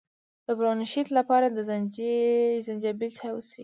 [0.45, 1.57] د برونشیت لپاره د
[2.67, 3.59] زنجبیل چای وڅښئ